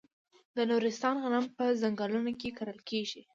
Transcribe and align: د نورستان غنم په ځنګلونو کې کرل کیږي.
د 0.55 0.57
نورستان 0.69 1.15
غنم 1.23 1.45
په 1.57 1.63
ځنګلونو 1.81 2.31
کې 2.39 2.49
کرل 2.57 2.79
کیږي. 2.89 3.21